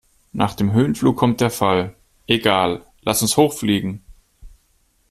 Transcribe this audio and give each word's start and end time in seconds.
Nach 0.31 0.55
dem 0.55 0.73
Höhenflug 0.73 1.15
kommt 1.15 1.41
der 1.41 1.51
Fall. 1.51 1.95
Egal, 2.25 2.83
lass 3.03 3.21
uns 3.21 3.37
hoch 3.37 3.53
fliegen! 3.53 4.03